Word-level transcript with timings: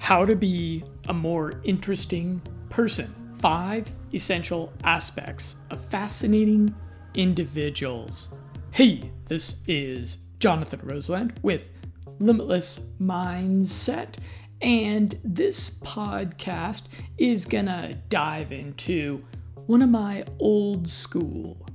How 0.00 0.24
to 0.24 0.34
be 0.34 0.82
a 1.08 1.12
more 1.12 1.60
interesting 1.62 2.40
person. 2.70 3.14
Five 3.34 3.92
essential 4.12 4.72
aspects 4.82 5.56
of 5.70 5.84
fascinating 5.84 6.74
individuals. 7.14 8.30
Hey, 8.72 9.12
this 9.26 9.56
is 9.68 10.18
Jonathan 10.38 10.80
Roseland 10.82 11.38
with 11.42 11.70
Limitless 12.18 12.80
Mindset, 13.00 14.14
and 14.62 15.20
this 15.22 15.68
podcast 15.70 16.84
is 17.18 17.44
gonna 17.44 17.92
dive 18.08 18.52
into 18.52 19.22
one 19.66 19.82
of 19.82 19.90
my 19.90 20.24
old 20.38 20.88
school 20.88 21.66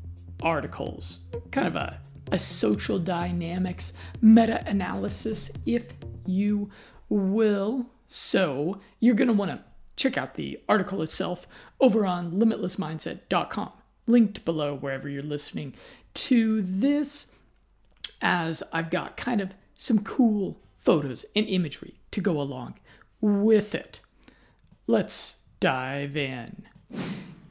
articles, 0.42 1.22
kind 1.52 1.68
of 1.68 1.76
a, 1.76 2.02
a 2.32 2.40
social 2.40 2.98
dynamics 2.98 3.94
meta 4.20 4.64
analysis, 4.68 5.52
if 5.68 5.94
you 6.26 6.72
will. 7.08 7.86
So, 8.08 8.80
you're 9.00 9.16
gonna 9.16 9.34
wanna 9.34 9.64
check 9.96 10.18
out 10.18 10.36
the 10.36 10.60
article 10.68 11.02
itself 11.02 11.48
over 11.80 12.06
on 12.06 12.34
limitlessmindset.com, 12.34 13.72
linked 14.08 14.46
below 14.46 14.76
wherever 14.76 15.10
you're 15.10 15.24
listening 15.24 15.74
to 16.14 16.62
this, 16.62 17.28
as 18.22 18.64
I've 18.72 18.90
got 18.90 19.18
kind 19.18 19.42
of 19.42 19.54
some 19.76 20.04
cool 20.04 20.60
photos 20.78 21.26
and 21.36 21.48
imagery 21.48 22.00
to 22.12 22.22
go 22.22 22.40
along 22.40 22.76
with 23.22 23.74
it. 23.76 24.00
Let's 24.88 25.40
dive 25.60 26.16
in. 26.16 26.68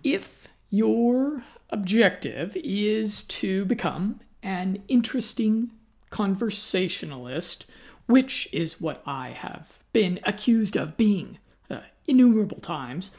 If 0.02 0.48
your 0.70 1.44
objective 1.70 2.56
is 2.56 3.24
to 3.24 3.64
become 3.64 4.20
an 4.42 4.82
interesting 4.88 5.70
conversationalist, 6.10 7.66
which 8.06 8.48
is 8.52 8.80
what 8.80 9.02
I 9.06 9.30
have 9.30 9.78
been 9.94 10.20
accused 10.24 10.76
of 10.76 10.98
being 10.98 11.38
uh, 11.70 11.78
innumerable 12.06 12.60
times, 12.60 13.10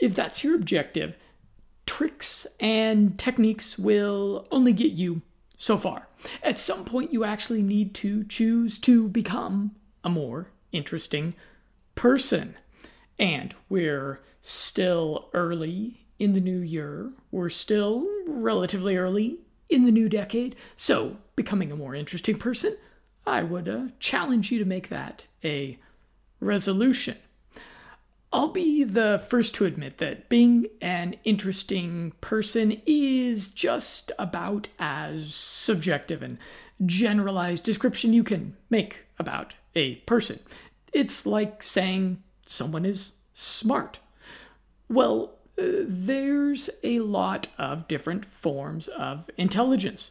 if 0.00 0.16
that's 0.16 0.42
your 0.42 0.56
objective, 0.56 1.16
tricks 1.86 2.48
and 2.58 3.16
techniques 3.16 3.78
will 3.78 4.48
only 4.50 4.72
get 4.72 4.90
you 4.90 5.22
so 5.56 5.76
far. 5.76 6.08
At 6.42 6.58
some 6.58 6.84
point, 6.84 7.12
you 7.12 7.22
actually 7.22 7.62
need 7.62 7.94
to 7.96 8.24
choose 8.24 8.78
to 8.80 9.08
become 9.08 9.76
a 10.02 10.08
more 10.08 10.48
interesting 10.72 11.34
person. 11.94 12.56
And 13.18 13.54
we're 13.68 14.20
still 14.40 15.28
early 15.34 16.06
in 16.18 16.32
the 16.32 16.40
new 16.40 16.60
year. 16.60 17.10
We're 17.30 17.50
still 17.50 18.06
relatively 18.26 18.96
early 18.96 19.38
in 19.68 19.84
the 19.84 19.92
new 19.92 20.08
decade. 20.08 20.56
So, 20.76 21.18
becoming 21.36 21.70
a 21.70 21.76
more 21.76 21.94
interesting 21.94 22.38
person, 22.38 22.76
I 23.30 23.44
would 23.44 23.68
uh, 23.68 23.84
challenge 24.00 24.50
you 24.50 24.58
to 24.58 24.64
make 24.64 24.88
that 24.88 25.26
a 25.44 25.78
resolution. 26.40 27.16
I'll 28.32 28.48
be 28.48 28.82
the 28.82 29.24
first 29.28 29.54
to 29.54 29.66
admit 29.66 29.98
that 29.98 30.28
being 30.28 30.66
an 30.80 31.14
interesting 31.22 32.12
person 32.20 32.82
is 32.86 33.48
just 33.50 34.10
about 34.18 34.66
as 34.80 35.32
subjective 35.32 36.24
and 36.24 36.38
generalized 36.84 37.62
description 37.62 38.12
you 38.12 38.24
can 38.24 38.56
make 38.68 39.06
about 39.16 39.54
a 39.76 39.96
person. 40.06 40.40
It's 40.92 41.24
like 41.24 41.62
saying 41.62 42.24
someone 42.46 42.84
is 42.84 43.12
smart. 43.32 44.00
Well, 44.88 45.34
uh, 45.56 45.84
there's 45.86 46.68
a 46.82 46.98
lot 46.98 47.46
of 47.58 47.86
different 47.86 48.24
forms 48.24 48.88
of 48.88 49.30
intelligence. 49.36 50.10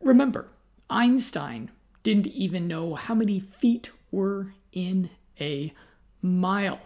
Remember, 0.00 0.48
Einstein 0.90 1.70
didn't 2.08 2.28
even 2.28 2.66
know 2.66 2.94
how 2.94 3.14
many 3.14 3.38
feet 3.38 3.90
were 4.10 4.54
in 4.72 5.10
a 5.38 5.74
mile. 6.22 6.80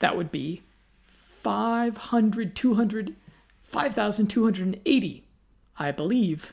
That 0.00 0.18
would 0.18 0.30
be 0.30 0.64
500, 1.06 2.54
200, 2.54 3.16
5,280, 3.62 5.24
I 5.78 5.92
believe. 5.92 6.52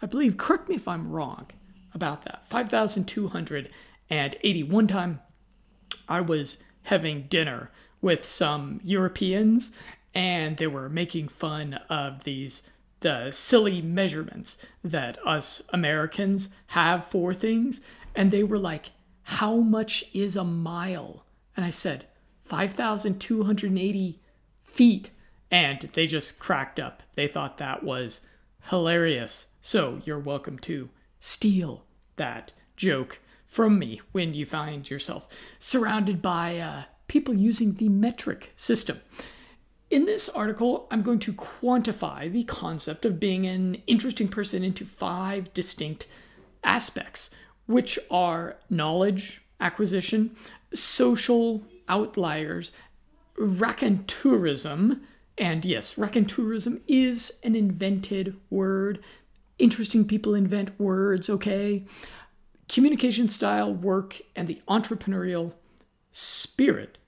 I 0.00 0.06
believe, 0.06 0.36
correct 0.36 0.68
me 0.68 0.76
if 0.76 0.86
I'm 0.86 1.10
wrong 1.10 1.48
about 1.92 2.24
that. 2.24 2.48
5,280. 2.48 4.62
One 4.62 4.86
time 4.86 5.20
I 6.08 6.20
was 6.20 6.58
having 6.84 7.22
dinner 7.22 7.72
with 8.00 8.24
some 8.24 8.80
Europeans 8.84 9.72
and 10.14 10.56
they 10.56 10.68
were 10.68 10.88
making 10.88 11.26
fun 11.26 11.80
of 11.90 12.22
these 12.22 12.62
the 13.00 13.30
silly 13.30 13.82
measurements 13.82 14.56
that 14.82 15.18
us 15.26 15.62
Americans 15.70 16.48
have 16.68 17.06
for 17.06 17.34
things. 17.34 17.80
And 18.14 18.30
they 18.30 18.42
were 18.42 18.58
like 18.58 18.90
how 19.30 19.56
much 19.56 20.04
is 20.14 20.36
a 20.36 20.44
mile? 20.44 21.26
And 21.56 21.66
I 21.66 21.70
said 21.70 22.06
5280 22.44 24.20
feet. 24.62 25.10
And 25.50 25.80
they 25.94 26.06
just 26.06 26.38
cracked 26.38 26.78
up. 26.78 27.02
They 27.16 27.26
thought 27.26 27.58
that 27.58 27.82
was 27.82 28.20
hilarious. 28.70 29.46
So 29.60 30.00
you're 30.04 30.20
welcome 30.20 30.60
to 30.60 30.90
steal 31.18 31.84
that 32.14 32.52
joke 32.76 33.18
from 33.46 33.80
me 33.80 34.00
when 34.12 34.32
you 34.32 34.46
find 34.46 34.88
yourself 34.88 35.26
surrounded 35.58 36.22
by 36.22 36.58
uh, 36.58 36.82
people 37.08 37.34
using 37.34 37.74
the 37.74 37.88
metric 37.88 38.52
system. 38.54 39.00
In 39.88 40.04
this 40.04 40.28
article, 40.28 40.88
I'm 40.90 41.02
going 41.02 41.20
to 41.20 41.32
quantify 41.32 42.30
the 42.30 42.42
concept 42.42 43.04
of 43.04 43.20
being 43.20 43.46
an 43.46 43.82
interesting 43.86 44.26
person 44.26 44.64
into 44.64 44.84
five 44.84 45.54
distinct 45.54 46.06
aspects, 46.64 47.30
which 47.66 47.96
are 48.10 48.56
knowledge 48.68 49.42
acquisition, 49.60 50.34
social 50.74 51.62
outliers, 51.88 52.72
raconteurism, 53.38 55.00
and 55.38 55.64
yes, 55.64 55.94
raconteurism 55.94 56.80
is 56.88 57.38
an 57.44 57.54
invented 57.54 58.36
word. 58.50 58.98
Interesting 59.58 60.04
people 60.04 60.34
invent 60.34 60.78
words, 60.80 61.30
okay? 61.30 61.84
Communication 62.68 63.28
style, 63.28 63.72
work, 63.72 64.20
and 64.34 64.48
the 64.48 64.60
entrepreneurial 64.66 65.52
spirit 66.10 66.98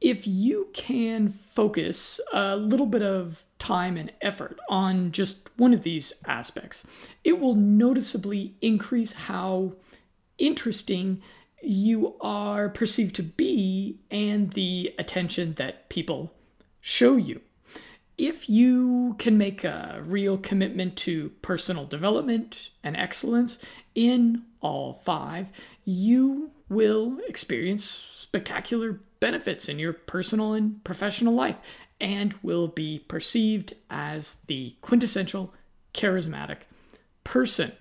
if 0.00 0.26
you 0.26 0.68
can 0.72 1.28
focus 1.28 2.20
a 2.32 2.56
little 2.56 2.86
bit 2.86 3.02
of 3.02 3.46
time 3.58 3.96
and 3.96 4.12
effort 4.22 4.58
on 4.68 5.12
just 5.12 5.50
one 5.56 5.74
of 5.74 5.82
these 5.82 6.12
aspects, 6.26 6.84
it 7.22 7.38
will 7.38 7.54
noticeably 7.54 8.54
increase 8.62 9.12
how 9.12 9.74
interesting 10.38 11.20
you 11.62 12.14
are 12.22 12.70
perceived 12.70 13.14
to 13.16 13.22
be 13.22 13.98
and 14.10 14.52
the 14.52 14.94
attention 14.98 15.54
that 15.54 15.90
people 15.90 16.32
show 16.80 17.16
you. 17.16 17.42
If 18.16 18.48
you 18.48 19.16
can 19.18 19.36
make 19.36 19.64
a 19.64 20.00
real 20.02 20.38
commitment 20.38 20.96
to 20.98 21.30
personal 21.42 21.84
development 21.84 22.70
and 22.82 22.96
excellence 22.96 23.58
in 23.94 24.44
all 24.60 24.94
five, 24.94 25.52
you 25.84 26.50
will 26.68 27.18
experience 27.26 27.84
spectacular 27.84 29.00
benefits 29.20 29.68
in 29.68 29.78
your 29.78 29.92
personal 29.92 30.52
and 30.54 30.82
professional 30.82 31.34
life 31.34 31.58
and 32.00 32.34
will 32.42 32.66
be 32.66 32.98
perceived 32.98 33.74
as 33.90 34.38
the 34.46 34.74
quintessential 34.80 35.52
charismatic 35.94 36.58
person. 37.24 37.72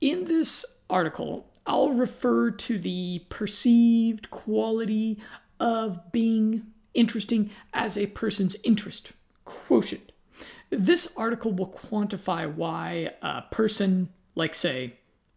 In 0.00 0.24
this 0.24 0.64
article, 0.90 1.46
I'll 1.66 1.92
refer 1.92 2.50
to 2.50 2.78
the 2.78 3.24
perceived 3.28 4.30
quality 4.30 5.20
of 5.60 6.10
being 6.10 6.66
interesting 6.92 7.50
as 7.72 7.96
a 7.96 8.06
person's 8.08 8.56
interest 8.64 9.12
quotient. 9.44 10.10
This 10.70 11.12
article 11.16 11.52
will 11.52 11.68
quantify 11.68 12.52
why 12.52 13.10
a 13.22 13.42
person 13.50 14.08
like, 14.34 14.54
say, 14.54 14.94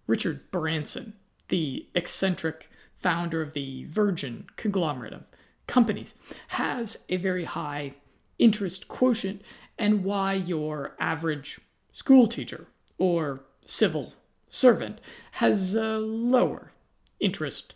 Richard 0.07 0.49
Branson, 0.51 1.13
the 1.49 1.87
eccentric 1.93 2.69
founder 3.05 3.39
of 3.43 3.53
the 3.53 3.85
Virgin 3.85 4.47
conglomerate 4.55 5.13
of 5.13 5.29
companies, 5.67 6.15
has 6.47 6.97
a 7.07 7.17
very 7.17 7.43
high 7.43 7.93
interest 8.39 8.87
quotient, 8.87 9.43
and 9.77 10.03
why 10.03 10.33
your 10.33 10.95
average 10.99 11.59
school 11.93 12.25
teacher 12.25 12.65
or 12.97 13.41
civil 13.63 14.13
servant 14.49 14.97
has 15.33 15.75
a 15.75 15.99
lower 15.99 16.71
interest 17.19 17.75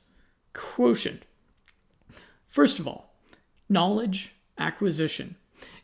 quotient. 0.54 1.26
First 2.48 2.80
of 2.80 2.88
all, 2.88 3.14
knowledge 3.70 4.34
acquisition. 4.58 5.36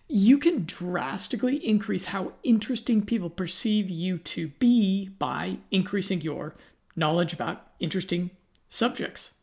You 0.07 0.39
can 0.39 0.65
drastically 0.65 1.57
increase 1.57 2.05
how 2.05 2.33
interesting 2.41 3.05
people 3.05 3.29
perceive 3.29 3.91
you 3.91 4.17
to 4.17 4.47
be 4.57 5.09
by 5.19 5.57
increasing 5.69 6.21
your 6.21 6.55
knowledge 6.95 7.31
about 7.31 7.67
interesting 7.79 8.31
subjects. 8.69 9.34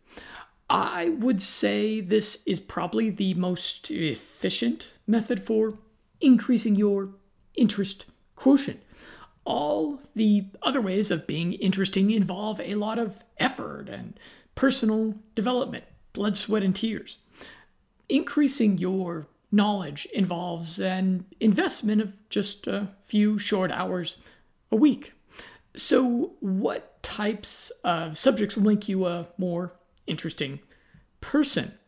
I 0.72 1.10
would 1.10 1.42
say 1.42 2.00
this 2.00 2.42
is 2.46 2.58
probably 2.58 3.10
the 3.10 3.34
most 3.34 3.90
efficient 3.90 4.88
method 5.06 5.42
for 5.42 5.74
increasing 6.18 6.76
your 6.76 7.10
interest 7.54 8.06
quotient. 8.36 8.80
All 9.44 10.00
the 10.14 10.46
other 10.62 10.80
ways 10.80 11.10
of 11.10 11.26
being 11.26 11.52
interesting 11.52 12.10
involve 12.10 12.58
a 12.58 12.76
lot 12.76 12.98
of 12.98 13.22
effort 13.36 13.90
and 13.90 14.18
personal 14.54 15.16
development, 15.34 15.84
blood, 16.14 16.38
sweat, 16.38 16.62
and 16.62 16.74
tears. 16.74 17.18
Increasing 18.08 18.78
your 18.78 19.26
knowledge 19.50 20.06
involves 20.14 20.80
an 20.80 21.26
investment 21.38 22.00
of 22.00 22.26
just 22.30 22.66
a 22.66 22.88
few 23.02 23.38
short 23.38 23.70
hours 23.70 24.16
a 24.70 24.76
week. 24.76 25.12
So, 25.76 26.32
what 26.40 27.02
types 27.02 27.70
of 27.84 28.16
subjects 28.16 28.56
will 28.56 28.64
make 28.64 28.88
you 28.88 29.04
a 29.04 29.26
more 29.36 29.74
interesting 30.06 30.60
person? 31.20 31.78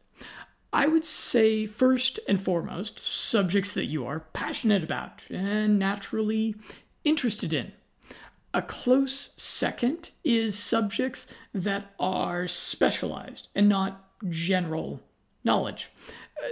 I 0.72 0.88
would 0.88 1.04
say, 1.04 1.66
first 1.66 2.18
and 2.26 2.42
foremost, 2.42 2.98
subjects 2.98 3.72
that 3.74 3.84
you 3.84 4.04
are 4.06 4.26
passionate 4.32 4.82
about 4.82 5.22
and 5.30 5.78
naturally 5.78 6.56
interested 7.04 7.52
in. 7.52 7.72
A 8.52 8.60
close 8.62 9.30
second 9.36 10.10
is 10.24 10.58
subjects 10.58 11.28
that 11.52 11.92
are 12.00 12.48
specialized 12.48 13.48
and 13.54 13.68
not 13.68 14.04
general 14.28 15.00
knowledge. 15.44 15.90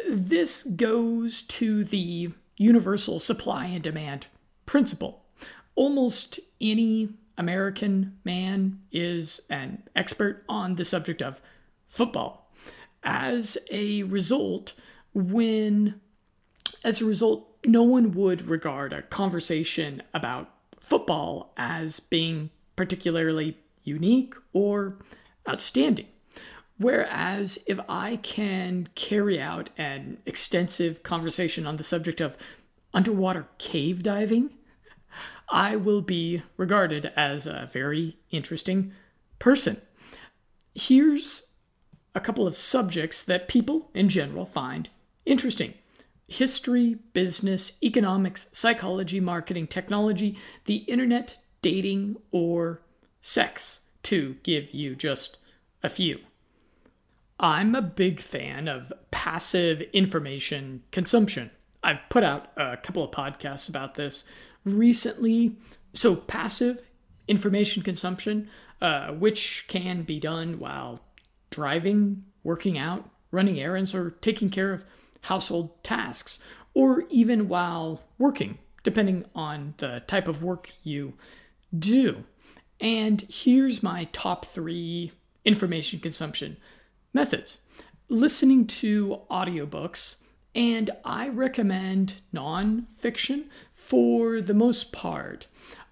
This 0.09 0.62
goes 0.64 1.43
to 1.43 1.85
the 1.85 2.31
universal 2.56 3.19
supply 3.19 3.67
and 3.67 3.82
demand 3.82 4.26
principle. 4.67 5.25
Almost 5.75 6.38
any 6.61 7.09
American 7.37 8.19
man 8.25 8.81
is 8.93 9.41
an 9.50 9.82
expert 9.97 10.44
on 10.49 10.76
the 10.76 10.85
subject 10.85 11.23
of 11.23 11.43
football. 11.93 12.50
As 13.05 13.59
a 13.71 14.03
result, 14.05 14.73
when 15.12 16.00
as 16.83 17.00
a 17.00 17.05
result, 17.05 17.49
no 17.65 17.83
one 17.83 18.12
would 18.12 18.49
regard 18.49 18.93
a 18.93 19.03
conversation 19.03 20.03
about 20.12 20.50
football 20.81 21.53
as 21.56 22.00
being 22.00 22.50
particularly 22.75 23.59
unique 23.85 24.35
or 24.53 24.97
outstanding. 25.49 26.06
Whereas 26.79 27.59
if 27.67 27.79
I 27.89 28.17
can 28.17 28.88
carry 28.95 29.41
out 29.41 29.71
an 29.77 30.19
extensive 30.27 31.03
conversation 31.03 31.67
on 31.67 31.77
the 31.77 31.85
subject 31.85 32.21
of 32.21 32.37
underwater 32.93 33.47
cave 33.59 34.03
diving, 34.03 34.50
I 35.49 35.77
will 35.77 36.00
be 36.00 36.43
regarded 36.56 37.12
as 37.15 37.47
a 37.47 37.69
very 37.71 38.17
interesting 38.31 38.93
person. 39.38 39.81
Here's 40.75 41.49
a 42.14 42.20
couple 42.20 42.47
of 42.47 42.56
subjects 42.56 43.23
that 43.25 43.49
people 43.49 43.91
in 43.94 44.09
general 44.09 44.47
find 44.47 44.91
interesting 45.25 45.75
history, 46.26 46.97
business, 47.12 47.73
economics, 47.82 48.47
psychology, 48.53 49.20
marketing, 49.20 49.67
technology, 49.67 50.38
the 50.64 50.76
internet, 50.76 51.37
dating, 51.61 52.17
or 52.31 52.81
sex, 53.20 53.81
to 54.03 54.37
give 54.43 54.73
you 54.73 54.97
just 54.97 55.37
a 55.82 55.91
few. 55.91 56.19
I'm 57.38 57.75
a 57.75 57.82
big 57.82 58.20
fan 58.20 58.67
of 58.67 58.93
passive 59.11 59.82
information 59.93 60.82
consumption. 60.91 61.50
I've 61.82 62.00
put 62.09 62.25
out 62.25 62.50
a 62.56 62.76
couple 62.76 63.05
of 63.05 63.11
podcasts 63.11 63.69
about 63.69 63.94
this 63.94 64.25
recently. 64.64 65.56
So, 65.93 66.17
passive 66.17 66.81
information 67.29 67.82
consumption, 67.82 68.49
uh, 68.81 69.09
which 69.09 69.67
can 69.69 70.03
be 70.03 70.19
done 70.19 70.59
while 70.59 71.00
driving, 71.52 72.25
working 72.43 72.76
out, 72.76 73.08
running 73.31 73.60
errands, 73.60 73.94
or 73.94 74.10
taking 74.10 74.50
care 74.50 74.72
of 74.72 74.84
household 75.22 75.82
tasks, 75.84 76.40
or 76.75 77.04
even 77.08 77.49
while 77.49 78.02
working, 78.19 78.58
depending 78.82 79.25
on 79.34 79.75
the 79.76 80.02
type 80.08 80.26
of 80.26 80.43
work 80.43 80.72
you 80.82 81.14
do. 81.76 82.25
And 82.81 83.25
here's 83.28 83.82
my 83.82 84.08
top 84.12 84.46
three 84.46 85.12
information 85.44 86.00
consumption 86.00 86.56
methods 87.12 87.58
listening 88.08 88.66
to 88.66 89.20
audiobooks, 89.31 90.16
and 90.54 90.90
I 91.04 91.28
recommend 91.28 92.16
nonfiction 92.34 93.44
for 93.72 94.40
the 94.40 94.54
most 94.54 94.93
part. 94.93 95.46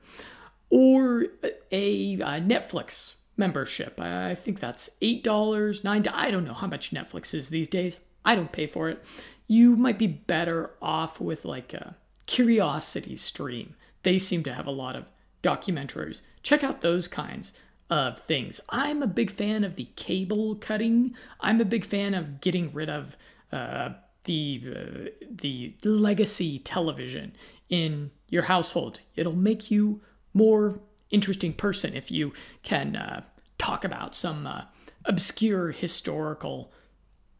Or 0.69 1.27
a, 1.71 2.15
a 2.15 2.41
Netflix 2.41 3.15
membership. 3.37 4.01
I 4.01 4.35
think 4.35 4.59
that's 4.59 4.89
$8, 5.01 5.23
$9. 5.23 6.11
I 6.13 6.29
don't 6.29 6.43
know 6.43 6.53
how 6.53 6.67
much 6.67 6.91
Netflix 6.91 7.33
is 7.33 7.47
these 7.47 7.69
days. 7.69 7.99
I 8.25 8.35
don't 8.35 8.51
pay 8.51 8.67
for 8.67 8.89
it 8.89 9.01
you 9.47 9.75
might 9.75 9.97
be 9.97 10.07
better 10.07 10.71
off 10.81 11.19
with 11.19 11.45
like 11.45 11.73
a 11.73 11.95
Curiosity 12.25 13.15
Stream. 13.15 13.75
They 14.03 14.19
seem 14.19 14.43
to 14.43 14.53
have 14.53 14.67
a 14.67 14.71
lot 14.71 14.95
of 14.95 15.09
documentaries. 15.41 16.21
Check 16.43 16.63
out 16.63 16.81
those 16.81 17.07
kinds 17.07 17.53
of 17.89 18.19
things. 18.19 18.59
I'm 18.69 19.01
a 19.01 19.07
big 19.07 19.31
fan 19.31 19.63
of 19.63 19.75
the 19.75 19.87
cable 19.95 20.55
cutting. 20.55 21.15
I'm 21.39 21.61
a 21.61 21.65
big 21.65 21.85
fan 21.85 22.13
of 22.13 22.41
getting 22.41 22.73
rid 22.73 22.89
of 22.89 23.15
uh, 23.51 23.91
the 24.27 24.61
uh, 24.75 25.09
the 25.29 25.73
legacy 25.83 26.59
television 26.59 27.35
in 27.69 28.11
your 28.29 28.43
household. 28.43 28.99
It'll 29.15 29.35
make 29.35 29.71
you 29.71 30.01
more 30.33 30.79
interesting 31.09 31.53
person 31.53 31.95
if 31.95 32.11
you 32.11 32.33
can 32.61 32.95
uh, 32.95 33.23
talk 33.57 33.83
about 33.83 34.15
some 34.15 34.45
uh, 34.45 34.65
obscure 35.05 35.71
historical 35.71 36.71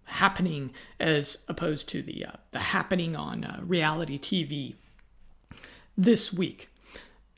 happening 0.05 0.71
as 0.99 1.43
opposed 1.47 1.87
to 1.89 2.01
the 2.01 2.25
uh, 2.25 2.31
the 2.51 2.59
happening 2.59 3.15
on 3.15 3.43
uh, 3.43 3.59
reality 3.61 4.17
TV 4.17 4.75
this 5.97 6.33
week. 6.33 6.69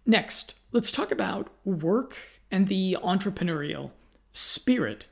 Next, 0.06 0.54
let's 0.72 0.92
talk 0.92 1.12
about 1.12 1.50
work 1.66 2.16
and 2.52 2.68
the 2.68 2.98
entrepreneurial 3.04 3.92
spirit. 4.32 5.06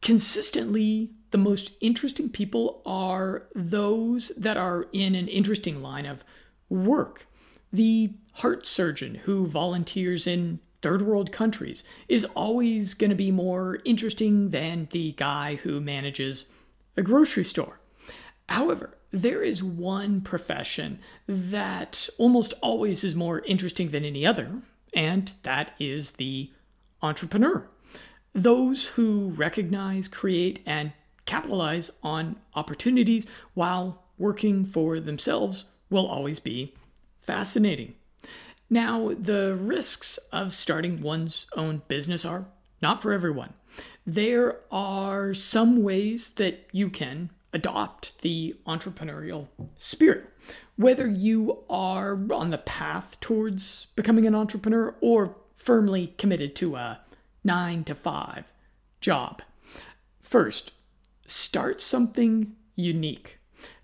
Consistently, 0.00 1.10
the 1.30 1.38
most 1.38 1.72
interesting 1.80 2.28
people 2.28 2.82
are 2.86 3.48
those 3.54 4.32
that 4.36 4.56
are 4.56 4.86
in 4.92 5.14
an 5.14 5.28
interesting 5.28 5.82
line 5.82 6.06
of 6.06 6.24
work. 6.68 7.26
The 7.72 8.12
heart 8.34 8.66
surgeon 8.66 9.16
who 9.16 9.46
volunteers 9.46 10.26
in 10.26 10.60
third 10.80 11.02
world 11.02 11.32
countries 11.32 11.84
is 12.08 12.24
always 12.36 12.94
going 12.94 13.10
to 13.10 13.16
be 13.16 13.30
more 13.30 13.80
interesting 13.84 14.50
than 14.50 14.88
the 14.92 15.12
guy 15.12 15.56
who 15.56 15.80
manages 15.80 16.46
a 16.96 17.02
grocery 17.02 17.44
store. 17.44 17.80
However, 18.48 18.96
there 19.10 19.42
is 19.42 19.62
one 19.62 20.20
profession 20.20 21.00
that 21.26 22.08
almost 22.18 22.54
always 22.62 23.04
is 23.04 23.14
more 23.14 23.40
interesting 23.40 23.90
than 23.90 24.04
any 24.04 24.26
other, 24.26 24.62
and 24.94 25.32
that 25.42 25.72
is 25.78 26.12
the 26.12 26.50
entrepreneur. 27.02 27.68
Those 28.34 28.86
who 28.86 29.30
recognize, 29.30 30.08
create, 30.08 30.60
and 30.66 30.92
capitalize 31.28 31.90
on 32.02 32.36
opportunities 32.54 33.26
while 33.54 34.02
working 34.16 34.64
for 34.64 34.98
themselves 34.98 35.66
will 35.90 36.06
always 36.06 36.40
be 36.40 36.74
fascinating. 37.20 37.94
Now, 38.70 39.12
the 39.18 39.54
risks 39.54 40.18
of 40.32 40.52
starting 40.52 41.00
one's 41.00 41.46
own 41.54 41.82
business 41.86 42.24
are 42.24 42.46
not 42.82 43.00
for 43.00 43.12
everyone. 43.12 43.52
There 44.06 44.60
are 44.72 45.34
some 45.34 45.82
ways 45.82 46.30
that 46.36 46.66
you 46.72 46.88
can 46.88 47.30
adopt 47.52 48.20
the 48.22 48.56
entrepreneurial 48.66 49.48
spirit. 49.76 50.30
Whether 50.76 51.06
you 51.08 51.64
are 51.68 52.18
on 52.32 52.50
the 52.50 52.58
path 52.58 53.20
towards 53.20 53.86
becoming 53.96 54.26
an 54.26 54.34
entrepreneur 54.34 54.94
or 55.00 55.36
firmly 55.56 56.14
committed 56.18 56.56
to 56.56 56.76
a 56.76 57.00
nine 57.44 57.84
to 57.84 57.94
five 57.94 58.52
job. 59.00 59.42
First, 60.22 60.72
start 61.28 61.80
something 61.80 62.54
unique. 62.74 63.38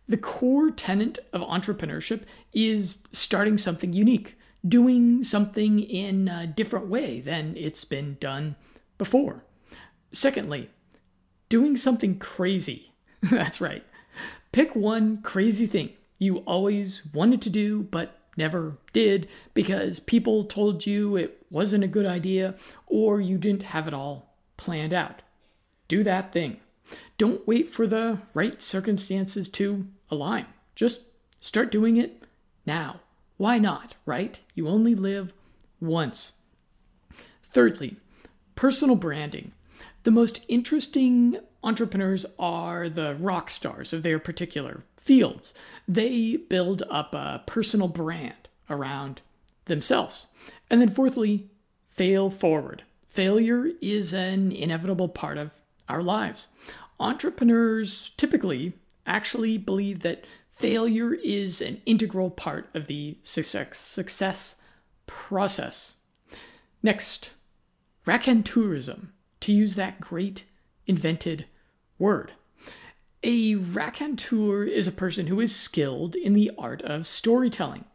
The 0.09 0.17
core 0.17 0.71
tenet 0.71 1.19
of 1.33 1.41
entrepreneurship 1.41 2.23
is 2.53 2.99
starting 3.13 3.57
something 3.57 3.93
unique, 3.93 4.37
doing 4.67 5.23
something 5.23 5.79
in 5.79 6.29
a 6.29 6.47
different 6.47 6.89
way 6.89 7.21
than 7.21 7.57
it's 7.57 7.85
been 7.85 8.17
done 8.21 8.57
before. 8.99 9.45
Secondly, 10.13 10.71
doing 11.49 11.77
something 11.77 12.19
crazy 12.19 12.95
That's 13.31 13.61
right. 13.61 13.85
Pick 14.53 14.77
one 14.77 15.23
crazy 15.23 15.67
thing 15.67 15.91
you 16.19 16.39
always 16.39 17.03
wanted 17.13 17.43
to 17.43 17.51
do 17.51 17.83
but 17.83 18.21
never 18.37 18.79
did 18.93 19.29
because 19.53 20.01
people 20.01 20.45
told 20.45 20.87
you 20.87 21.17
it 21.17 21.45
wasn't 21.51 21.85
a 21.85 21.89
good 21.89 22.07
idea 22.07 22.55
or 22.87 23.21
you 23.21 23.39
didn't 23.39 23.63
have 23.63 23.89
it 23.89 23.95
all 23.95 24.37
planned 24.57 24.93
out. 24.93 25.23
Do 25.89 26.03
that 26.03 26.33
thing. 26.33 26.59
Don't 27.19 27.47
wait 27.47 27.69
for 27.69 27.87
the 27.87 28.19
right 28.35 28.61
circumstances 28.61 29.49
to 29.51 29.87
align. 30.11 30.47
Just 30.75 31.03
start 31.41 31.71
doing 31.71 31.97
it 31.97 32.23
now. 32.67 33.01
Why 33.37 33.59
not, 33.59 33.95
right? 34.07 34.39
You 34.55 34.69
only 34.69 34.95
live 34.95 35.33
once. 35.81 36.33
Thirdly, 37.43 37.97
personal 38.55 38.97
branding. 38.97 39.53
The 40.05 40.11
most 40.11 40.45
interesting 40.49 41.39
entrepreneurs 41.63 42.27
are 42.39 42.89
the 42.89 43.15
rock 43.15 43.51
stars 43.51 43.93
of 43.93 44.03
their 44.03 44.19
particular 44.19 44.85
fields. 44.97 45.55
They 45.89 46.37
build 46.37 46.83
up 46.91 47.15
a 47.15 47.43
personal 47.47 47.89
brand 47.89 48.49
around 48.69 49.23
themselves. 49.65 50.29
And 50.71 50.81
then, 50.81 50.91
fourthly, 50.91 51.49
fail 51.87 52.31
forward. 52.31 52.83
Failure 53.09 53.71
is 53.81 54.13
an 54.13 54.53
inevitable 54.53 55.09
part 55.09 55.39
of 55.39 55.53
our 55.89 56.03
lives. 56.03 56.49
Entrepreneurs 57.01 58.11
typically 58.17 58.75
actually 59.07 59.59
believe 59.59 60.01
that 60.01 60.25
failure 60.51 61.15
is 61.15 61.61
an 61.61 61.83
integral 61.85 62.31
part 62.31 62.69
of 62.75 62.87
the 62.87 63.19
success, 63.23 63.77
success 63.77 64.55
process. 65.07 65.97
Next, 66.83 67.31
raconteurism, 68.07 69.09
to 69.41 69.53
use 69.53 69.75
that 69.75 70.01
great 70.01 70.45
invented 70.87 71.47
word. 71.99 72.33
A 73.23 73.55
raconteur 73.55 74.65
is 74.65 74.87
a 74.87 74.93
person 74.93 75.29
who 75.29 75.41
is 75.41 75.57
skilled 75.57 76.15
in 76.15 76.35
the 76.35 76.51
art 76.59 76.83
of 76.83 77.07
storytelling. 77.07 77.87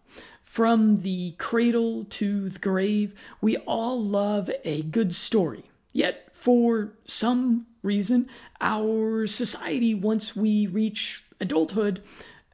From 0.42 1.04
the 1.04 1.36
cradle 1.38 2.06
to 2.06 2.50
the 2.50 2.60
grave, 2.60 3.14
we 3.40 3.58
all 3.58 4.04
love 4.04 4.50
a 4.66 4.82
good 4.82 5.14
story. 5.14 5.66
Yet, 5.94 6.29
for 6.40 6.94
some 7.04 7.66
reason, 7.84 8.30
our 8.62 9.28
society, 9.28 9.94
once 9.94 10.38
we 10.38 10.68
reach 10.68 11.26
adulthood, 11.42 12.02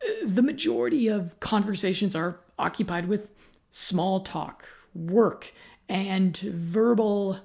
uh, 0.04 0.26
the 0.26 0.42
majority 0.42 1.08
of 1.08 1.40
conversations 1.40 2.16
are 2.16 2.40
occupied 2.58 3.08
with 3.08 3.30
small 3.70 4.22
talk, 4.22 4.66
work, 4.96 5.54
and 5.88 6.36
verbal 6.36 7.42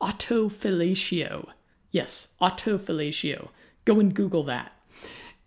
autofellatio. 0.00 1.46
Yes, 1.92 2.28
autofellatio. 2.40 3.50
Go 3.84 4.00
and 4.00 4.12
Google 4.12 4.42
that. 4.44 4.72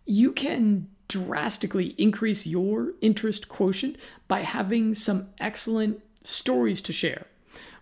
You 0.06 0.32
can 0.32 0.88
drastically 1.10 1.88
increase 1.98 2.48
your 2.48 2.94
interest 3.02 3.50
quotient 3.50 3.98
by 4.30 4.42
having 4.42 4.96
some 4.96 5.28
excellent 5.40 6.02
stories 6.24 6.80
to 6.82 6.94
share. 6.94 7.28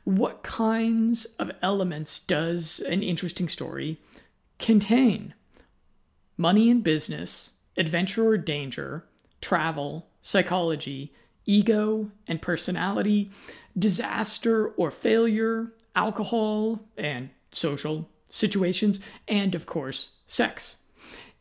What 0.05 0.43
kinds 0.43 1.25
of 1.39 1.51
elements 1.63 2.19
does 2.19 2.79
an 2.79 3.01
interesting 3.01 3.49
story 3.49 3.99
contain? 4.59 5.33
Money 6.37 6.69
and 6.69 6.83
business, 6.83 7.51
adventure 7.75 8.27
or 8.27 8.37
danger, 8.37 9.05
travel, 9.41 10.07
psychology, 10.21 11.11
ego 11.45 12.11
and 12.27 12.39
personality, 12.39 13.31
disaster 13.77 14.67
or 14.69 14.91
failure, 14.91 15.73
alcohol 15.95 16.81
and 16.95 17.31
social 17.51 18.07
situations, 18.29 18.99
and 19.27 19.55
of 19.55 19.65
course, 19.65 20.11
sex. 20.27 20.77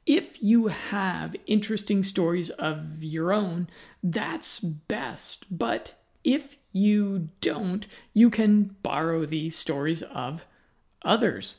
If 0.07 0.43
you 0.43 0.69
have 0.69 1.37
interesting 1.47 2.03
stories 2.03 2.49
of 2.49 3.03
your 3.03 3.31
own, 3.31 3.69
that's 4.03 4.59
best. 4.61 5.45
But 5.51 5.95
if 6.25 6.57
you 6.73 7.29
don't, 7.41 7.87
you 8.13 8.31
can 8.31 8.77
borrow 8.83 9.25
these 9.25 9.57
stories 9.57 10.03
of 10.03 10.47
others. 11.03 11.57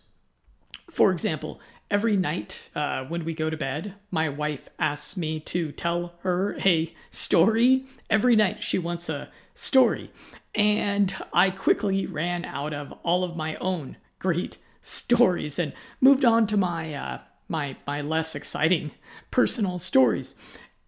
For 0.89 1.12
example, 1.12 1.60
every 1.89 2.17
night 2.17 2.69
uh, 2.75 3.05
when 3.05 3.24
we 3.24 3.34
go 3.34 3.50
to 3.50 3.55
bed, 3.55 3.93
my 4.12 4.27
wife 4.27 4.69
asks 4.77 5.15
me 5.15 5.39
to 5.41 5.72
tell 5.72 6.15
her 6.24 6.57
a 6.65 6.93
story. 7.12 7.86
Every 8.10 8.36
night 8.36 8.63
she 8.63 8.77
wants 8.77 9.07
a 9.07 9.29
story. 9.53 10.12
And 10.53 11.15
I 11.31 11.50
quickly 11.50 12.05
ran 12.05 12.43
out 12.43 12.74
of 12.74 12.91
all 13.03 13.24
of 13.24 13.36
my 13.36 13.55
own 13.57 13.98
great 14.19 14.57
stories 14.81 15.60
and 15.60 15.74
moved 16.01 16.25
on 16.25 16.48
to 16.48 16.57
my 16.57 16.93
uh, 16.93 17.19
my 17.48 17.75
my 17.86 18.01
less 18.01 18.36
exciting 18.36 18.91
personal 19.31 19.79
stories. 19.79 20.36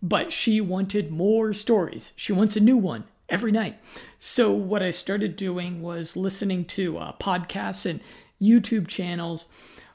But 0.01 0.31
she 0.31 0.61
wanted 0.61 1.11
more 1.11 1.53
stories. 1.53 2.13
She 2.15 2.31
wants 2.31 2.55
a 2.55 2.61
new 2.61 2.77
one 2.77 3.05
every 3.29 3.51
night. 3.51 3.77
So 4.19 4.51
what 4.51 4.83
I 4.83 4.91
started 4.91 5.35
doing 5.35 5.81
was 5.81 6.15
listening 6.15 6.65
to 6.65 6.97
uh, 6.97 7.13
podcasts 7.19 7.85
and 7.85 7.99
YouTube 8.41 8.87
channels 8.87 9.47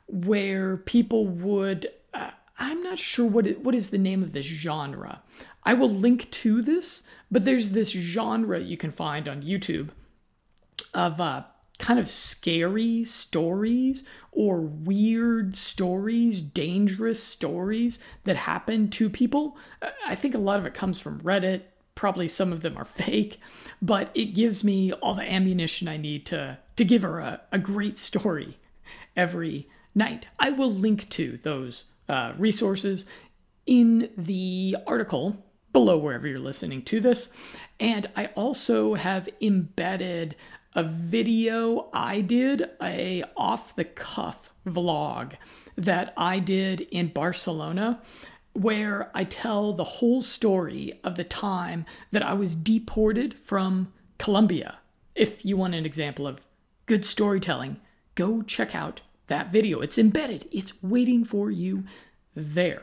where 0.06 0.76
people 0.76 1.26
would. 1.26 1.88
Uh, 2.12 2.30
I'm 2.58 2.82
not 2.82 2.98
sure 2.98 3.26
what 3.26 3.46
it, 3.46 3.64
what 3.64 3.74
is 3.74 3.90
the 3.90 3.98
name 3.98 4.22
of 4.22 4.32
this 4.32 4.46
genre. 4.46 5.22
I 5.64 5.74
will 5.74 5.90
link 5.90 6.30
to 6.30 6.62
this, 6.62 7.02
but 7.30 7.44
there's 7.44 7.70
this 7.70 7.90
genre 7.90 8.60
you 8.60 8.76
can 8.76 8.90
find 8.90 9.28
on 9.28 9.42
YouTube 9.42 9.90
of 10.92 11.20
uh, 11.20 11.44
kind 11.78 11.98
of 11.98 12.08
scary 12.08 13.04
stories 13.04 14.04
or 14.30 14.60
weird 14.60 15.56
stories, 15.56 16.42
dangerous 16.42 17.22
stories 17.22 17.98
that 18.24 18.36
happen 18.36 18.88
to 18.90 19.10
people. 19.10 19.56
I 20.06 20.14
think 20.14 20.34
a 20.34 20.38
lot 20.38 20.58
of 20.58 20.66
it 20.66 20.74
comes 20.74 21.00
from 21.00 21.20
Reddit. 21.20 21.62
Probably 21.94 22.28
some 22.28 22.52
of 22.52 22.62
them 22.62 22.76
are 22.76 22.84
fake, 22.84 23.38
but 23.80 24.10
it 24.14 24.34
gives 24.34 24.64
me 24.64 24.92
all 24.92 25.14
the 25.14 25.30
ammunition 25.30 25.88
I 25.88 25.96
need 25.96 26.26
to, 26.26 26.58
to 26.76 26.84
give 26.84 27.02
her 27.02 27.20
a, 27.20 27.42
a 27.52 27.58
great 27.58 27.96
story 27.96 28.58
every 29.16 29.68
night. 29.94 30.26
I 30.38 30.50
will 30.50 30.70
link 30.70 31.08
to 31.10 31.38
those 31.42 31.84
uh, 32.08 32.32
resources 32.38 33.06
in 33.66 34.10
the 34.16 34.76
article 34.86 35.44
below 35.72 35.96
wherever 35.96 36.26
you're 36.26 36.38
listening 36.38 36.82
to 36.82 37.00
this. 37.00 37.28
And 37.78 38.08
I 38.16 38.26
also 38.34 38.94
have 38.94 39.28
embedded 39.40 40.36
a 40.74 40.82
video 40.82 41.88
I 41.92 42.20
did, 42.20 42.70
a 42.80 43.24
off 43.36 43.76
the 43.76 43.84
cuff 43.84 44.50
vlog 44.66 45.34
that 45.76 46.12
I 46.16 46.38
did 46.38 46.82
in 46.82 47.08
Barcelona 47.08 48.00
where 48.52 49.10
I 49.14 49.24
tell 49.24 49.72
the 49.72 49.84
whole 49.84 50.22
story 50.22 50.98
of 51.02 51.16
the 51.16 51.24
time 51.24 51.86
that 52.10 52.22
I 52.22 52.34
was 52.34 52.54
deported 52.54 53.34
from 53.34 53.92
Colombia. 54.18 54.78
If 55.14 55.44
you 55.44 55.56
want 55.56 55.74
an 55.74 55.86
example 55.86 56.26
of 56.26 56.46
good 56.86 57.04
storytelling, 57.04 57.80
go 58.14 58.42
check 58.42 58.74
out 58.74 59.00
that 59.28 59.50
video. 59.50 59.80
It's 59.80 59.98
embedded, 59.98 60.48
it's 60.52 60.82
waiting 60.82 61.24
for 61.24 61.50
you 61.50 61.84
there. 62.34 62.82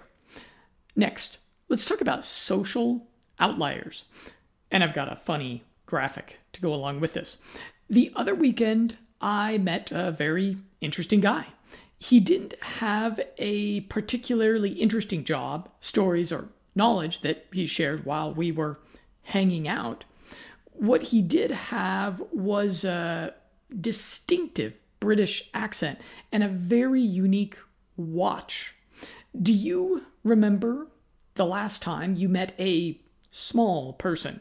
Next, 0.96 1.38
let's 1.68 1.86
talk 1.86 2.02
about 2.02 2.26
social 2.26 3.08
outliers. 3.40 4.06
And 4.72 4.84
I've 4.84 4.94
got 4.94 5.12
a 5.12 5.16
funny 5.16 5.64
graphic 5.86 6.40
to 6.54 6.62
go 6.62 6.74
along 6.74 7.00
with 7.00 7.14
this. 7.14 7.38
The 7.90 8.12
other 8.16 8.36
weekend, 8.36 8.98
I 9.22 9.58
met 9.58 9.92
a 9.92 10.12
very 10.12 10.58
interesting 10.82 11.20
guy. 11.20 11.48
He 12.00 12.20
didn't 12.22 12.56
have 12.62 13.20
a 13.38 13.82
particularly 13.82 14.72
interesting 14.72 15.24
job, 15.26 15.70
stories, 15.82 16.32
or 16.32 16.50
knowledge 16.74 17.22
that 17.22 17.46
he 17.52 17.68
shared 17.68 18.06
while 18.06 18.34
we 18.34 18.52
were 18.52 18.80
hanging 19.24 19.68
out. 19.68 20.06
What 20.72 21.04
he 21.04 21.22
did 21.22 21.52
have 21.52 22.24
was 22.32 22.86
a 22.86 23.36
distinctive 23.80 24.80
British 25.00 25.50
accent 25.54 26.00
and 26.32 26.44
a 26.44 26.48
very 26.48 27.02
unique 27.02 27.58
watch. 27.98 28.76
Do 29.40 29.54
you 29.54 30.06
remember 30.24 30.88
the 31.36 31.46
last 31.46 31.82
time 31.82 32.16
you 32.16 32.30
met 32.30 32.54
a 32.58 33.00
small 33.30 33.94
person? 33.94 34.40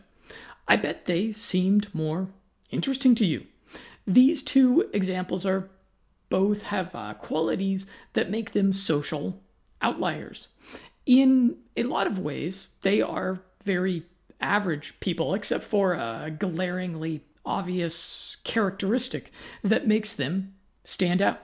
I 0.69 0.77
bet 0.77 1.07
they 1.07 1.33
seemed 1.33 1.93
more 1.95 2.29
interesting 2.71 3.15
to 3.17 3.27
you. 3.27 3.47
These 4.07 4.43
two 4.43 4.89
examples 4.93 5.45
are 5.45 5.71
both 6.29 6.63
have 6.65 6.95
uh, 6.95 7.15
qualities 7.15 7.87
that 8.13 8.31
make 8.31 8.53
them 8.53 8.73
social 8.73 9.41
outliers. 9.81 10.49
In 11.07 11.57
a 11.77 11.85
lot 11.85 12.07
of 12.07 12.19
ways, 12.19 12.69
they 12.83 13.01
are 13.01 13.43
very 13.65 14.05
average 14.41 14.99
people, 15.01 15.35
except 15.35 15.65
for 15.65 15.95
a 15.95 16.31
glaringly 16.37 17.25
obvious 17.45 18.37
characteristic 18.45 19.33
that 19.63 19.87
makes 19.87 20.13
them 20.13 20.55
stand 20.85 21.23
out. 21.23 21.41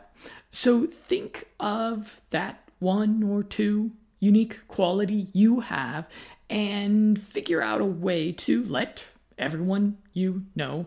So 0.50 0.86
think 0.86 1.46
of 1.58 2.20
that 2.30 2.68
one 2.78 3.22
or 3.22 3.42
two 3.42 3.92
unique 4.20 4.66
quality 4.68 5.28
you 5.32 5.60
have 5.60 6.08
and 6.48 7.20
figure 7.20 7.62
out 7.62 7.80
a 7.80 7.86
way 7.86 8.32
to 8.32 8.62
let 8.64 9.04
everyone 9.38 9.98
you 10.12 10.44
know 10.54 10.86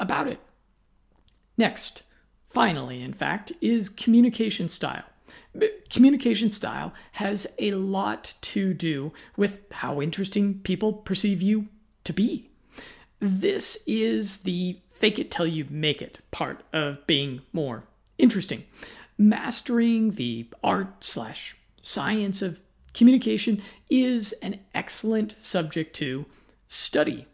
about 0.00 0.28
it. 0.28 0.40
Next, 1.58 2.02
finally, 2.54 3.02
in 3.02 3.12
fact, 3.12 3.52
is 3.60 3.88
communication 3.90 4.68
style. 4.68 5.02
Communication 5.90 6.50
style 6.50 6.94
has 7.12 7.46
a 7.58 7.72
lot 7.72 8.34
to 8.40 8.72
do 8.72 9.12
with 9.36 9.60
how 9.72 10.00
interesting 10.00 10.60
people 10.60 10.92
perceive 10.92 11.42
you 11.42 11.68
to 12.04 12.12
be. 12.12 12.48
This 13.18 13.78
is 13.86 14.38
the 14.38 14.78
fake 14.88 15.18
it 15.18 15.32
till 15.32 15.46
you 15.46 15.66
make 15.68 16.00
it 16.00 16.18
part 16.30 16.62
of 16.72 17.04
being 17.06 17.40
more 17.52 17.84
interesting. 18.18 18.64
Mastering 19.18 20.12
the 20.12 20.48
art 20.62 21.02
slash 21.02 21.56
science 21.82 22.40
of 22.40 22.62
communication 22.92 23.60
is 23.90 24.32
an 24.34 24.60
excellent 24.74 25.34
subject 25.40 25.96
to 25.96 26.26
study 26.68 27.26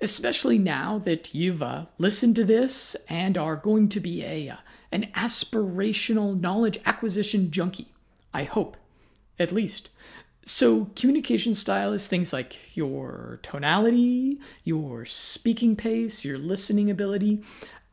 especially 0.00 0.58
now 0.58 0.98
that 0.98 1.34
you've 1.34 1.62
uh, 1.62 1.86
listened 1.98 2.36
to 2.36 2.44
this 2.44 2.96
and 3.08 3.36
are 3.36 3.56
going 3.56 3.88
to 3.88 4.00
be 4.00 4.24
a 4.24 4.48
uh, 4.48 4.56
an 4.92 5.08
aspirational 5.14 6.38
knowledge 6.38 6.78
acquisition 6.84 7.50
junkie. 7.50 7.92
I 8.34 8.44
hope, 8.44 8.76
at 9.38 9.52
least. 9.52 9.90
So, 10.44 10.86
communication 10.96 11.54
style 11.54 11.92
is 11.92 12.08
things 12.08 12.32
like 12.32 12.76
your 12.76 13.38
tonality, 13.42 14.40
your 14.64 15.04
speaking 15.04 15.76
pace, 15.76 16.24
your 16.24 16.38
listening 16.38 16.90
ability, 16.90 17.42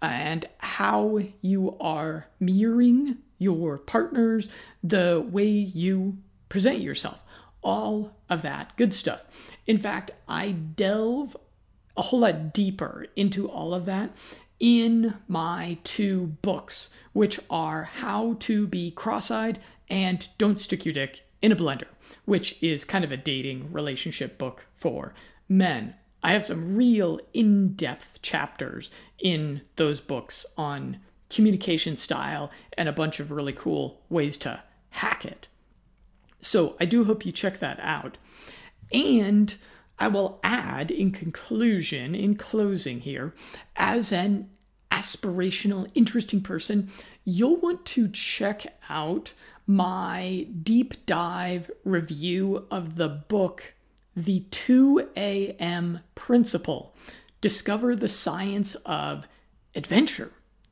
and 0.02 0.48
how 0.60 1.20
you 1.42 1.78
are 1.80 2.28
mirroring 2.40 3.18
your 3.38 3.78
partners, 3.78 4.50
the 4.84 5.24
way 5.30 5.48
you 5.48 6.18
present 6.50 6.80
yourself. 6.80 7.24
All 7.62 8.16
of 8.30 8.42
that 8.44 8.76
good 8.78 8.94
stuff. 8.94 9.24
In 9.66 9.78
fact, 9.78 10.12
I 10.28 10.52
delve 10.52 11.36
a 11.98 12.04
whole 12.04 12.20
lot 12.20 12.54
deeper 12.54 13.08
into 13.16 13.50
all 13.50 13.74
of 13.74 13.86
that 13.86 14.12
in 14.60 15.16
my 15.28 15.78
two 15.84 16.38
books, 16.42 16.90
which 17.14 17.40
are 17.50 17.84
How 17.84 18.38
to 18.40 18.68
Be 18.68 18.92
Cross 18.92 19.32
Eyed 19.32 19.60
and 19.90 20.28
Don't 20.38 20.60
Stick 20.60 20.86
Your 20.86 20.94
Dick 20.94 21.24
in 21.42 21.52
a 21.52 21.56
Blender, 21.56 21.88
which 22.26 22.62
is 22.62 22.86
kind 22.86 23.04
of 23.04 23.12
a 23.12 23.18
dating 23.18 23.72
relationship 23.72 24.38
book 24.38 24.66
for 24.74 25.14
men. 25.50 25.96
I 26.24 26.34
have 26.34 26.46
some 26.46 26.76
real 26.76 27.20
in 27.34 27.74
depth 27.74 28.22
chapters 28.22 28.90
in 29.20 29.62
those 29.76 30.00
books 30.02 30.46
on 30.58 31.00
communication 31.30 31.98
style 31.98 32.52
and 32.78 32.90
a 32.90 32.94
bunch 32.94 33.20
of 33.20 33.32
really 33.32 33.54
cool 33.54 34.02
ways 34.10 34.38
to 34.38 34.64
hack 34.92 35.26
it. 35.26 35.48
So 36.42 36.76
I 36.80 36.86
do 36.86 37.04
hope 37.04 37.26
you 37.26 37.32
check 37.32 37.60
that 37.60 37.80
out. 37.82 38.18
And 38.92 39.56
I 40.00 40.08
will 40.08 40.40
add 40.44 40.92
in 40.92 41.12
conclusion, 41.12 42.14
in 42.14 42.36
closing 42.36 43.02
here, 43.02 43.34
as 43.76 44.12
an 44.12 44.50
aspirational, 44.92 45.90
interesting 45.96 46.42
person, 46.42 46.90
you'll 47.26 47.58
want 47.58 47.86
to 47.86 48.08
check 48.08 48.66
out 48.90 49.34
my 49.66 50.48
deep 50.64 51.06
dive 51.06 51.70
review 51.84 52.66
of 52.72 52.96
the 52.96 53.10
book, 53.10 53.74
The 54.16 54.46
2 54.52 55.10
a.m. 55.18 56.00
Principle 56.16 56.96
Discover 57.42 57.96
the 57.96 58.10
Science 58.10 58.76
of 58.86 59.28
Adventure. 59.76 60.32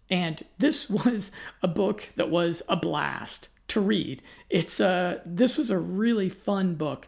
And 0.10 0.46
this 0.58 0.90
was 0.90 1.32
a 1.62 1.68
book 1.68 2.10
that 2.16 2.30
was 2.30 2.62
a 2.70 2.76
blast 2.76 3.50
to 3.68 3.82
read. 3.82 4.22
It's 4.50 4.80
a, 4.80 5.22
this 5.26 5.58
was 5.58 5.70
a 5.70 5.78
really 5.78 6.30
fun 6.30 6.76
book 6.76 7.08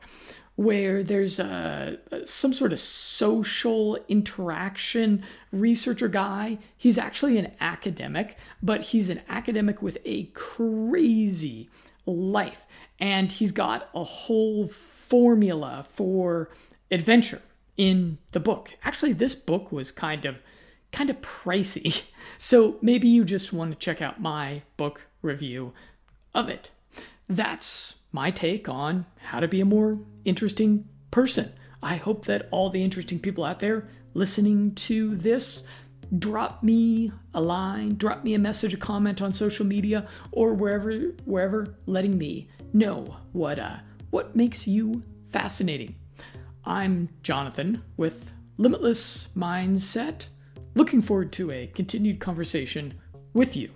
where 0.58 1.04
there's 1.04 1.38
a 1.38 2.00
some 2.26 2.52
sort 2.52 2.74
of 2.74 2.80
social 2.80 3.98
interaction 4.10 5.24
researcher 5.52 6.08
guy. 6.08 6.58
He's 6.76 6.98
actually 6.98 7.38
an 7.38 7.52
academic, 7.60 8.38
but 8.62 8.82
he's 8.82 9.08
an 9.08 9.22
academic 9.30 9.84
with 9.84 10.00
a 10.04 10.26
crazy 10.34 11.70
life 12.08 12.66
and 13.00 13.32
he's 13.32 13.52
got 13.52 13.90
a 13.94 14.04
whole 14.04 14.68
formula 14.68 15.86
for 15.88 16.50
adventure 16.90 17.44
in 17.78 18.18
the 18.32 18.40
book. 18.40 18.74
Actually, 18.84 19.14
this 19.14 19.36
book 19.36 19.72
was 19.72 19.92
kind 19.92 20.26
of 20.26 20.38
kind 20.92 21.10
of 21.10 21.22
pricey. 21.22 22.04
So 22.40 22.76
maybe 22.84 23.08
you 23.08 23.26
just 23.26 23.52
want 23.52 23.72
to 23.72 23.78
check 23.80 24.00
out 24.00 24.22
my 24.22 24.62
book 24.76 25.08
review 25.24 25.74
of 26.36 26.50
it. 26.50 26.70
That's 27.28 27.96
my 28.12 28.32
take 28.32 28.68
on 28.70 29.06
how 29.18 29.40
to 29.40 29.48
be 29.48 29.62
a 29.62 29.66
more 29.66 30.00
interesting 30.26 30.88
person. 31.12 31.52
I 31.82 31.98
hope 31.98 32.26
that 32.26 32.48
all 32.52 32.70
the 32.70 32.84
interesting 32.84 33.20
people 33.20 33.44
out 33.44 33.60
there 33.60 33.88
listening 34.14 34.74
to 34.76 35.16
this 35.16 35.64
drop 36.18 36.64
me 36.64 37.12
a 37.34 37.42
line, 37.42 37.96
drop 37.96 38.24
me 38.24 38.34
a 38.34 38.40
message, 38.40 38.74
a 38.74 38.78
comment 38.78 39.22
on 39.22 39.34
social 39.34 39.66
media 39.66 40.08
or 40.32 40.54
wherever 40.54 40.92
wherever 41.26 41.76
letting 41.86 42.18
me 42.18 42.50
know 42.74 43.18
what 43.34 43.60
uh 43.60 43.78
what 44.10 44.36
makes 44.36 44.68
you 44.68 45.04
fascinating. 45.28 45.96
I'm 46.66 47.10
Jonathan 47.24 47.84
with 47.96 48.32
Limitless 48.58 49.30
Mindset. 49.36 50.30
Looking 50.76 51.02
forward 51.02 51.32
to 51.34 51.52
a 51.52 51.68
continued 51.68 52.20
conversation 52.20 52.96
with 53.34 53.56
you. 53.56 53.72